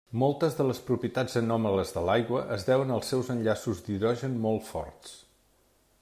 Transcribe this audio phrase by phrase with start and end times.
[0.21, 5.13] Moltes de les propietats anòmales de l'aigua es deuen als seus enllaços d'hidrogen molt forts.